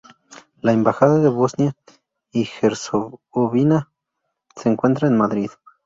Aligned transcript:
La 0.61 0.71
Embajada 0.73 1.19
de 1.19 1.29
Bosnia 1.29 1.75
y 2.31 2.49
Herzegovina 2.59 3.91
se 4.55 4.67
encuentra 4.69 5.07
en 5.07 5.15
Madrid. 5.15 5.51